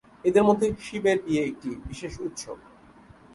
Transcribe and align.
এদের 0.25 0.43
মধ্যে 0.43 0.67
শিবের 0.79 1.17
বিয়ে 1.25 1.41
একটি 1.45 1.69
বিশেষ 1.87 2.13
উৎসব। 2.19 2.57